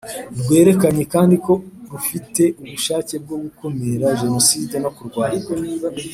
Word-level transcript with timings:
Rwerekanye 0.41 1.03
kandi 1.13 1.35
ko 1.45 1.53
rufite 1.91 2.43
ubushake 2.61 3.13
bwo 3.23 3.35
gukumira 3.43 4.05
Jenoside 4.21 4.75
no 4.83 4.89
kurwanya 4.97 5.43